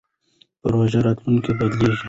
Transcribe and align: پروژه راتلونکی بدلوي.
پروژه 0.61 0.99
راتلونکی 1.05 1.51
بدلوي. 1.59 1.95